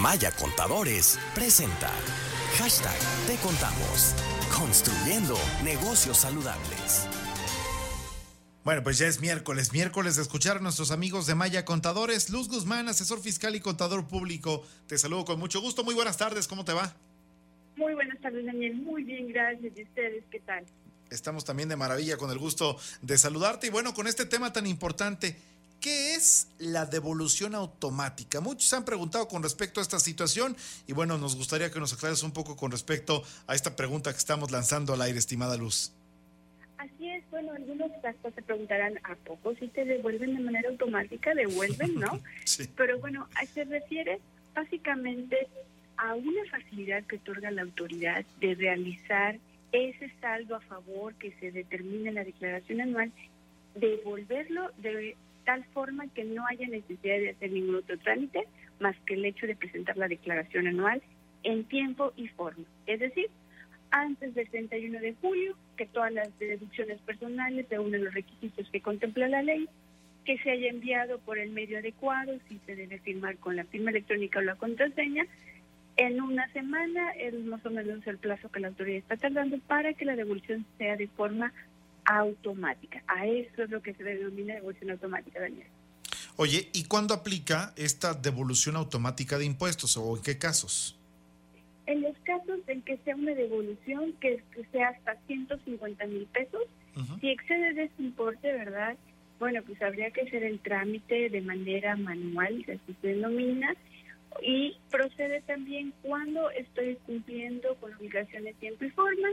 Maya 0.00 0.30
Contadores 0.30 1.18
presenta 1.34 1.90
Hashtag 2.58 2.98
Te 3.26 3.36
Contamos. 3.36 4.14
Construyendo 4.54 5.34
negocios 5.64 6.18
saludables. 6.18 7.08
Bueno, 8.62 8.82
pues 8.82 8.98
ya 8.98 9.06
es 9.06 9.22
miércoles, 9.22 9.72
miércoles 9.72 10.16
de 10.16 10.22
escuchar 10.22 10.58
a 10.58 10.60
nuestros 10.60 10.90
amigos 10.90 11.26
de 11.26 11.34
Maya 11.34 11.64
Contadores. 11.64 12.28
Luz 12.28 12.48
Guzmán, 12.48 12.88
asesor 12.88 13.20
fiscal 13.20 13.56
y 13.56 13.60
contador 13.60 14.06
público. 14.06 14.66
Te 14.86 14.98
saludo 14.98 15.24
con 15.24 15.38
mucho 15.38 15.62
gusto. 15.62 15.82
Muy 15.82 15.94
buenas 15.94 16.18
tardes, 16.18 16.46
¿cómo 16.46 16.66
te 16.66 16.74
va? 16.74 16.94
Muy 17.76 17.94
buenas 17.94 18.20
tardes, 18.20 18.44
Daniel. 18.44 18.74
Muy 18.74 19.02
bien, 19.02 19.28
gracias. 19.28 19.72
¿Y 19.78 19.82
ustedes 19.82 20.24
qué 20.30 20.40
tal? 20.40 20.66
Estamos 21.08 21.46
también 21.46 21.70
de 21.70 21.76
maravilla 21.76 22.18
con 22.18 22.30
el 22.30 22.38
gusto 22.38 22.76
de 23.00 23.16
saludarte. 23.16 23.68
Y 23.68 23.70
bueno, 23.70 23.94
con 23.94 24.06
este 24.06 24.26
tema 24.26 24.52
tan 24.52 24.66
importante, 24.66 25.36
¿Qué 25.86 26.16
es 26.16 26.48
la 26.58 26.84
devolución 26.84 27.54
automática? 27.54 28.40
Muchos 28.40 28.72
han 28.72 28.84
preguntado 28.84 29.28
con 29.28 29.44
respecto 29.44 29.78
a 29.78 29.84
esta 29.84 30.00
situación 30.00 30.56
y 30.88 30.92
bueno, 30.94 31.16
nos 31.16 31.36
gustaría 31.36 31.70
que 31.70 31.78
nos 31.78 31.92
aclares 31.92 32.24
un 32.24 32.32
poco 32.32 32.56
con 32.56 32.72
respecto 32.72 33.22
a 33.46 33.54
esta 33.54 33.76
pregunta 33.76 34.10
que 34.10 34.18
estamos 34.18 34.50
lanzando 34.50 34.94
al 34.94 35.02
aire, 35.02 35.16
estimada 35.20 35.56
Luz. 35.56 35.92
Así 36.78 37.08
es, 37.08 37.22
bueno, 37.30 37.52
algunos 37.52 37.92
casos 38.02 38.34
se 38.34 38.42
preguntarán, 38.42 38.98
¿a 39.04 39.14
poco 39.14 39.54
si 39.60 39.68
te 39.68 39.84
devuelven 39.84 40.34
de 40.34 40.42
manera 40.42 40.70
automática? 40.70 41.32
Devuelven, 41.36 42.00
¿no? 42.00 42.20
sí. 42.44 42.68
Pero 42.76 42.98
bueno, 42.98 43.28
se 43.54 43.62
refiere 43.62 44.18
básicamente 44.56 45.46
a 45.98 46.16
una 46.16 46.50
facilidad 46.50 47.04
que 47.04 47.14
otorga 47.14 47.52
la 47.52 47.62
autoridad 47.62 48.24
de 48.40 48.56
realizar 48.56 49.38
ese 49.70 50.12
saldo 50.20 50.56
a 50.56 50.60
favor 50.62 51.14
que 51.14 51.30
se 51.38 51.52
determina 51.52 52.08
en 52.08 52.16
la 52.16 52.24
declaración 52.24 52.80
anual, 52.80 53.12
devolverlo 53.76 54.72
de 54.78 55.14
tal 55.46 55.64
forma 55.72 56.08
que 56.08 56.24
no 56.24 56.44
haya 56.46 56.68
necesidad 56.68 57.18
de 57.18 57.30
hacer 57.30 57.52
ningún 57.52 57.76
otro 57.76 57.96
trámite 57.98 58.46
más 58.80 58.96
que 59.06 59.14
el 59.14 59.24
hecho 59.24 59.46
de 59.46 59.56
presentar 59.56 59.96
la 59.96 60.08
declaración 60.08 60.66
anual 60.66 61.00
en 61.44 61.64
tiempo 61.64 62.12
y 62.16 62.28
forma. 62.28 62.64
Es 62.86 63.00
decir, 63.00 63.28
antes 63.90 64.34
del 64.34 64.50
31 64.50 65.00
de 65.00 65.14
julio, 65.14 65.56
que 65.76 65.86
todas 65.86 66.12
las 66.12 66.36
deducciones 66.38 67.00
personales 67.02 67.66
reúnen 67.70 68.04
los 68.04 68.12
requisitos 68.12 68.68
que 68.70 68.82
contempla 68.82 69.28
la 69.28 69.42
ley, 69.42 69.68
que 70.24 70.36
se 70.38 70.50
haya 70.50 70.68
enviado 70.68 71.20
por 71.20 71.38
el 71.38 71.50
medio 71.50 71.78
adecuado, 71.78 72.36
si 72.48 72.58
se 72.66 72.74
debe 72.74 72.98
firmar 72.98 73.36
con 73.36 73.54
la 73.54 73.64
firma 73.64 73.90
electrónica 73.90 74.40
o 74.40 74.42
la 74.42 74.56
contraseña, 74.56 75.26
en 75.96 76.20
una 76.20 76.52
semana 76.52 77.12
es 77.12 77.34
más 77.44 77.64
o 77.64 77.70
menos 77.70 78.04
el 78.06 78.18
plazo 78.18 78.50
que 78.50 78.60
la 78.60 78.68
autoridad 78.68 78.98
está 78.98 79.16
tardando 79.16 79.58
para 79.60 79.94
que 79.94 80.04
la 80.04 80.16
devolución 80.16 80.66
sea 80.76 80.96
de 80.96 81.06
forma 81.06 81.52
automática. 82.06 83.02
A 83.06 83.26
eso 83.26 83.62
es 83.62 83.70
lo 83.70 83.82
que 83.82 83.94
se 83.94 84.04
denomina 84.04 84.54
devolución 84.54 84.90
automática, 84.90 85.40
Daniel. 85.40 85.66
Oye, 86.36 86.68
¿y 86.72 86.84
cuándo 86.84 87.14
aplica 87.14 87.72
esta 87.76 88.14
devolución 88.14 88.76
automática 88.76 89.38
de 89.38 89.46
impuestos 89.46 89.96
o 89.96 90.16
en 90.16 90.22
qué 90.22 90.38
casos? 90.38 90.98
En 91.86 92.02
los 92.02 92.16
casos 92.24 92.60
en 92.66 92.82
que 92.82 92.98
sea 92.98 93.16
una 93.16 93.34
devolución 93.34 94.12
que, 94.20 94.42
sea 94.72 94.88
hasta 94.88 95.16
150 95.26 96.06
mil 96.06 96.26
pesos, 96.26 96.62
si 97.20 97.28
excede 97.28 97.74
de 97.74 97.84
ese 97.84 98.02
importe, 98.02 98.52
¿verdad? 98.52 98.96
Bueno, 99.38 99.62
pues 99.62 99.80
habría 99.82 100.10
que 100.10 100.22
hacer 100.22 100.42
el 100.42 100.58
trámite 100.60 101.28
de 101.28 101.40
manera 101.42 101.94
manual, 101.94 102.64
así 102.64 102.96
se 103.00 103.08
denomina, 103.08 103.74
y 104.42 104.76
procede 104.90 105.42
también 105.42 105.92
cuando 106.02 106.50
estoy 106.50 106.96
cumpliendo 107.06 107.74
con 107.76 107.94
obligaciones 107.94 108.56
tiempo 108.56 108.84
y 108.84 108.90
forma 108.90 109.28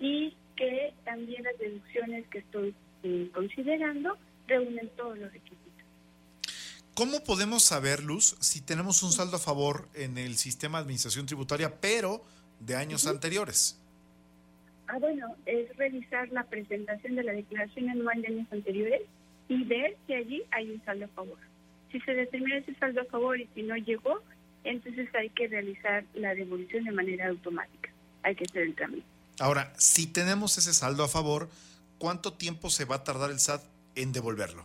y 0.00 0.34
que 0.64 0.94
también 1.04 1.42
las 1.42 1.58
deducciones 1.58 2.26
que 2.28 2.38
estoy 2.38 2.74
eh, 3.02 3.30
considerando 3.34 4.16
reúnen 4.46 4.88
todos 4.96 5.18
los 5.18 5.30
requisitos. 5.30 5.60
¿Cómo 6.94 7.22
podemos 7.22 7.64
saber, 7.64 8.02
Luz, 8.02 8.36
si 8.40 8.60
tenemos 8.62 9.02
un 9.02 9.12
saldo 9.12 9.36
a 9.36 9.40
favor 9.40 9.88
en 9.94 10.16
el 10.16 10.36
sistema 10.36 10.78
de 10.78 10.82
administración 10.82 11.26
tributaria, 11.26 11.80
pero 11.80 12.22
de 12.60 12.76
años 12.76 13.06
anteriores? 13.06 13.78
Ah, 14.86 14.98
bueno, 14.98 15.34
es 15.44 15.76
revisar 15.76 16.30
la 16.30 16.44
presentación 16.44 17.16
de 17.16 17.24
la 17.24 17.32
declaración 17.32 17.90
anual 17.90 18.22
de 18.22 18.28
años 18.28 18.46
anteriores 18.50 19.02
y 19.48 19.64
ver 19.64 19.96
si 20.06 20.14
allí 20.14 20.42
hay 20.50 20.70
un 20.70 20.82
saldo 20.84 21.06
a 21.06 21.08
favor. 21.08 21.38
Si 21.92 22.00
se 22.00 22.14
determina 22.14 22.56
ese 22.56 22.74
saldo 22.76 23.02
a 23.02 23.04
favor 23.06 23.38
y 23.38 23.48
si 23.54 23.62
no 23.64 23.76
llegó, 23.76 24.20
entonces 24.62 25.14
hay 25.14 25.28
que 25.30 25.48
realizar 25.48 26.04
la 26.14 26.34
devolución 26.34 26.84
de 26.84 26.92
manera 26.92 27.28
automática. 27.28 27.90
Hay 28.22 28.34
que 28.34 28.44
hacer 28.44 28.62
el 28.62 28.74
trámite. 28.74 29.13
Ahora, 29.40 29.72
si 29.76 30.06
tenemos 30.06 30.58
ese 30.58 30.72
saldo 30.72 31.04
a 31.04 31.08
favor, 31.08 31.48
¿cuánto 31.98 32.32
tiempo 32.32 32.70
se 32.70 32.84
va 32.84 32.96
a 32.96 33.04
tardar 33.04 33.30
el 33.30 33.40
SAT 33.40 33.62
en 33.94 34.12
devolverlo? 34.12 34.64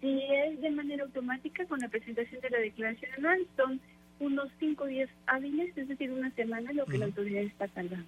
Si 0.00 0.20
es 0.22 0.60
de 0.60 0.70
manera 0.70 1.04
automática 1.04 1.66
con 1.66 1.80
la 1.80 1.88
presentación 1.88 2.40
de 2.40 2.50
la 2.50 2.58
declaración 2.58 3.12
anual, 3.18 3.46
son 3.56 3.80
unos 4.20 4.48
5 4.60 4.86
días 4.86 5.10
hábiles, 5.26 5.76
es 5.76 5.88
decir, 5.88 6.12
una 6.12 6.32
semana 6.34 6.72
lo 6.72 6.86
que 6.86 6.98
la 6.98 7.06
autoridad 7.06 7.42
está 7.42 7.66
tardando. 7.68 8.06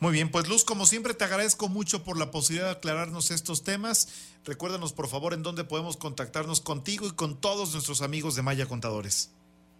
Muy 0.00 0.12
bien, 0.12 0.30
pues 0.30 0.48
Luz, 0.48 0.64
como 0.64 0.86
siempre 0.86 1.12
te 1.14 1.24
agradezco 1.24 1.68
mucho 1.68 2.04
por 2.04 2.18
la 2.18 2.30
posibilidad 2.30 2.66
de 2.66 2.76
aclararnos 2.76 3.30
estos 3.30 3.64
temas. 3.64 4.30
Recuérdanos 4.44 4.92
por 4.92 5.08
favor 5.08 5.34
en 5.34 5.42
dónde 5.42 5.64
podemos 5.64 5.96
contactarnos 5.96 6.60
contigo 6.60 7.06
y 7.06 7.12
con 7.12 7.40
todos 7.40 7.72
nuestros 7.72 8.00
amigos 8.02 8.36
de 8.36 8.42
Maya 8.42 8.66
Contadores. 8.66 9.32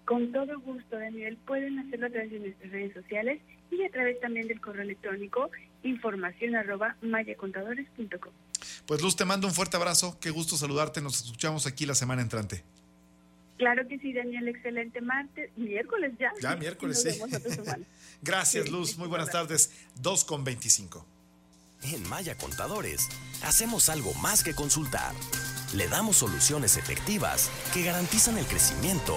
Con 0.09 0.33
todo 0.33 0.59
gusto, 0.61 0.99
Daniel. 0.99 1.37
Pueden 1.47 1.79
hacerlo 1.81 2.07
a 2.07 2.11
través 2.11 2.31
de 2.31 2.39
nuestras 2.39 2.73
redes 2.73 2.95
sociales 2.95 3.43
y 3.71 3.85
a 3.85 3.91
través 3.91 4.19
también 4.21 4.49
del 4.49 4.59
correo 4.59 4.81
electrónico 4.81 5.51
información 5.83 6.57
arroba 6.57 6.97
mayacontadores.com. 7.03 8.33
Pues 8.87 9.03
Luz, 9.03 9.17
te 9.17 9.27
mando 9.27 9.47
un 9.47 9.53
fuerte 9.53 9.77
abrazo. 9.77 10.19
Qué 10.19 10.31
gusto 10.31 10.57
saludarte. 10.57 11.03
Nos 11.03 11.23
escuchamos 11.23 11.67
aquí 11.67 11.85
la 11.85 11.95
semana 11.95 12.23
entrante. 12.23 12.65
Claro 13.59 13.87
que 13.87 13.99
sí, 13.99 14.15
Daniel. 14.15 14.49
Excelente 14.49 15.03
martes. 15.03 15.51
Miércoles 15.59 16.15
ya. 16.19 16.33
Ya, 16.41 16.57
miércoles, 16.57 17.03
sí. 17.03 17.11
Gracias, 18.23 18.71
Luz. 18.71 18.97
Muy 18.97 19.09
buenas 19.09 19.31
tardes. 19.31 19.75
2 20.01 20.25
con 20.25 20.43
25. 20.43 21.05
En 21.83 22.09
Maya 22.09 22.35
Contadores, 22.35 23.11
hacemos 23.43 23.91
algo 23.91 24.15
más 24.15 24.43
que 24.43 24.55
consultar 24.55 25.13
le 25.75 25.87
damos 25.87 26.17
soluciones 26.17 26.79
efectivas 26.79 27.51
que 27.75 27.83
garantizan 27.83 28.39
el 28.39 28.47
crecimiento 28.47 29.17